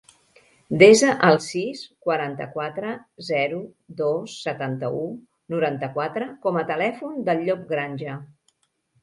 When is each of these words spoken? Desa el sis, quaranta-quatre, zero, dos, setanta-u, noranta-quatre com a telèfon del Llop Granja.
Desa 0.83 1.09
el 1.25 1.35
sis, 1.47 1.83
quaranta-quatre, 2.07 2.93
zero, 3.27 3.59
dos, 4.01 4.39
setanta-u, 4.47 5.05
noranta-quatre 5.57 6.31
com 6.49 6.59
a 6.65 6.65
telèfon 6.73 7.23
del 7.31 7.47
Llop 7.47 7.63
Granja. 7.77 8.19